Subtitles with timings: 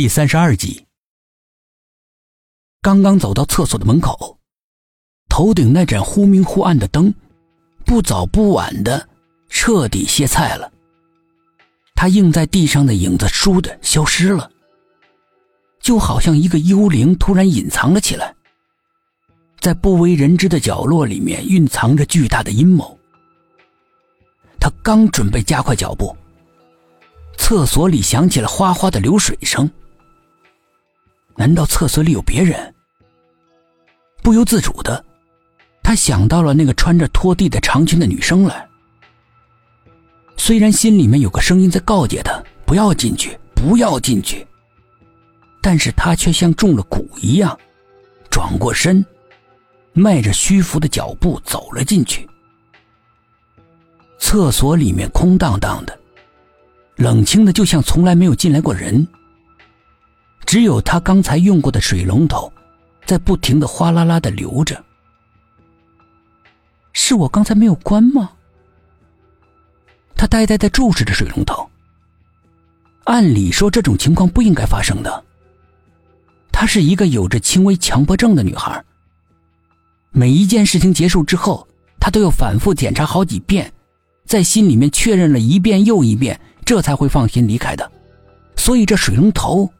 [0.00, 0.86] 第三十二集。
[2.80, 4.38] 刚刚走到厕所的门口，
[5.28, 7.12] 头顶那盏忽明忽暗的灯，
[7.84, 9.06] 不早不晚的
[9.50, 10.72] 彻底歇菜了。
[11.94, 14.50] 他映在地上的影子倏地消失了，
[15.82, 18.34] 就好像一个幽灵突然隐藏了起来，
[19.60, 22.98] 在不为人知的角落里面蕴藏着巨大的阴谋。
[24.58, 26.16] 他刚准备加快脚步，
[27.36, 29.70] 厕所里响起了哗哗的流水声。
[31.40, 32.74] 难道厕所里有别人？
[34.22, 35.02] 不由自主的，
[35.82, 38.68] 他想到了那个穿着拖地的长裙的女生来。
[40.36, 44.46] 虽然心里面有个声音在告诫他不要进去，不要进去，
[45.62, 47.58] 但是他却像中了蛊一样，
[48.28, 49.02] 转过身，
[49.94, 52.28] 迈着虚浮的脚步走了进去。
[54.18, 55.98] 厕所里面空荡荡的，
[56.96, 59.08] 冷清的就像从来没有进来过人。
[60.50, 62.52] 只有他刚才用过的水龙头，
[63.06, 64.84] 在不停的哗啦啦的流着。
[66.92, 68.32] 是我刚才没有关吗？
[70.16, 71.70] 他呆呆的注视着水龙头。
[73.04, 75.24] 按理说这种情况不应该发生的。
[76.50, 78.84] 她是一个有着轻微强迫症的女孩。
[80.10, 81.64] 每一件事情结束之后，
[82.00, 83.72] 她都要反复检查好几遍，
[84.26, 87.88] 在心里面确认了一遍又一遍，这才会放心离开的。
[88.56, 89.72] 所以这水龙头。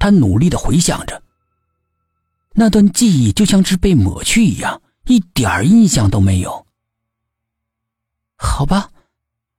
[0.00, 1.22] 他努力的回想着，
[2.54, 6.66] 那段记忆就像是被抹去一样，一点印象都没有。
[8.36, 8.90] 好吧，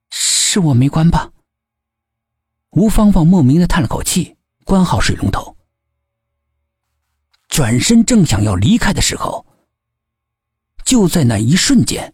[0.09, 1.31] 是我没关吧。
[2.71, 5.55] 吴芳芳莫名的叹了口气，关好水龙头，
[7.47, 9.45] 转身正想要离开的时候，
[10.83, 12.13] 就在那一瞬间，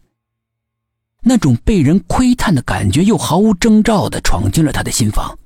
[1.21, 5.39] 那种被人窥探的感觉又毫无征兆的闯进了他的心房。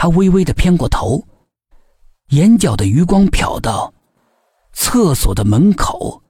[0.00, 1.26] 他微微的偏过头，
[2.28, 3.92] 眼角的余光瞟到
[4.72, 6.22] 厕所的门口，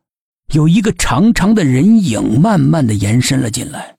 [0.55, 3.94] 有一个长长的人影慢慢的延伸了进来。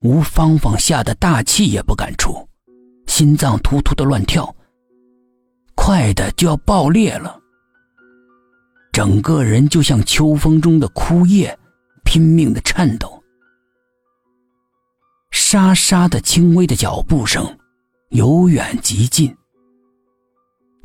[0.00, 2.48] 吴芳芳吓得大气也不敢出，
[3.06, 4.56] 心脏突突的乱跳，
[5.74, 7.38] 快的就要爆裂了。
[8.92, 11.54] 整个人就像秋风中的枯叶，
[12.02, 13.22] 拼命的颤抖。
[15.30, 17.46] 沙沙的轻微的脚步声。
[18.10, 19.34] 由远及近，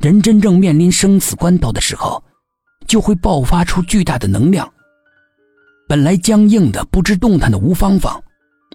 [0.00, 2.22] 人真正面临生死关头的时候，
[2.88, 4.70] 就会爆发出巨大的能量。
[5.88, 8.20] 本来僵硬的、不知动弹的吴芳芳，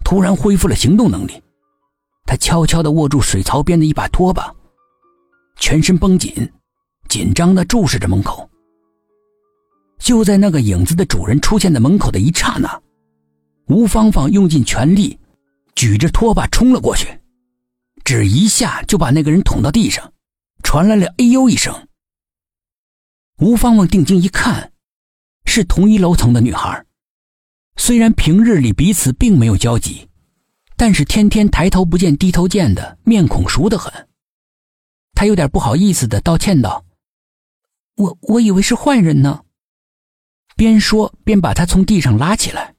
[0.05, 1.33] 突然恢复了行动能力。
[2.25, 4.53] 她悄悄地握住水槽边的一把拖把，
[5.57, 6.49] 全身绷紧，
[7.09, 8.49] 紧张地注视着门口。
[9.99, 12.81] 就在那个影子的主人出现在门口的一刹那，
[13.67, 15.19] 吴芳芳用尽全力，
[15.75, 17.07] 举着拖把冲了过去。
[18.07, 20.13] 只一下就把那个人捅到地上，
[20.63, 21.89] 传来了“哎呦”一声。
[23.39, 24.71] 吴芳芳定睛一看，
[25.43, 26.85] 是同一楼层的女孩。
[27.75, 30.07] 虽然平日里彼此并没有交集，
[30.77, 34.07] 但是天天抬头不见低头见的，面孔熟得很。
[35.13, 36.85] 他有点不好意思的道歉道
[37.97, 39.43] ：“我我以为是坏人呢。”
[40.55, 42.73] 边说边把她从地上拉起来。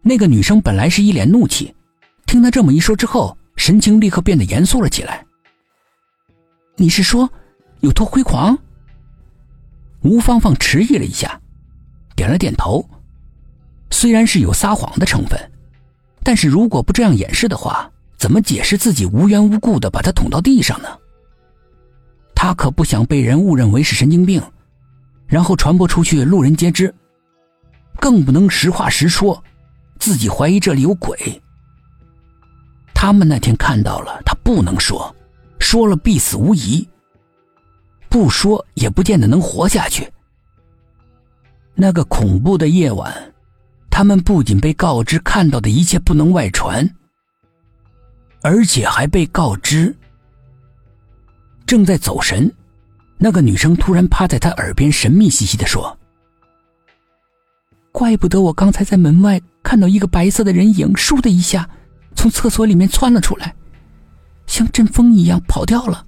[0.00, 1.74] 那个女生本来是一脸怒气，
[2.24, 3.36] 听他这么一说之后。
[3.64, 5.24] 神情立刻变得严肃了起来。
[6.74, 7.30] 你是说
[7.78, 8.58] 有偷窥狂？
[10.00, 11.40] 吴芳芳迟疑了一下，
[12.16, 12.84] 点了点头。
[13.88, 15.38] 虽然是有撒谎的成分，
[16.24, 20.88] 但是如果不这样掩饰的话，怎么解释自己无缘无故的把他捅到地上呢？
[22.34, 24.42] 他可不想被人误认为是神经病，
[25.28, 26.92] 然后传播出去，路人皆知。
[28.00, 29.40] 更不能实话实说，
[30.00, 31.40] 自己怀疑这里有鬼。
[33.04, 35.12] 他们那天看到了，他不能说，
[35.58, 36.88] 说了必死无疑。
[38.08, 40.08] 不说也不见得能活下去。
[41.74, 43.12] 那个恐怖的夜晚，
[43.90, 46.88] 他们不仅被告知看到的一切不能外传，
[48.40, 49.92] 而且还被告知，
[51.66, 52.48] 正在走神，
[53.18, 55.98] 那个女生突然趴在他耳边，神秘兮兮的说
[57.90, 61.68] ：“怪不得我刚才在门外看到一个白色的人影，倏的一下。”
[62.14, 63.54] 从厕所里面窜了出来，
[64.46, 66.06] 像阵风一样跑掉了。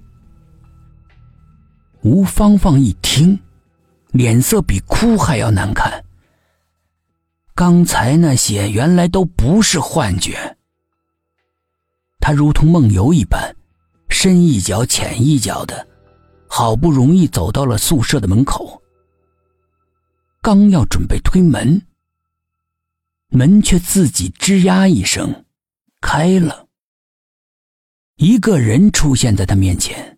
[2.01, 3.39] 吴芳芳一听，
[4.11, 6.03] 脸色比哭还要难看。
[7.53, 10.57] 刚才那些原来都不是幻觉。
[12.19, 13.55] 他如同梦游一般，
[14.09, 15.87] 深一脚浅一脚的，
[16.47, 18.81] 好不容易走到了宿舍的门口。
[20.41, 21.81] 刚要准备推门，
[23.29, 25.44] 门却自己吱呀一声。
[26.05, 26.67] 开了。
[28.17, 30.14] 一个人出现在他面前。